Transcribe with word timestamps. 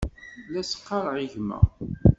La 0.51 0.59
as-ɣɣareɣ 0.63 1.15
i 1.25 1.27
gma. 1.33 1.59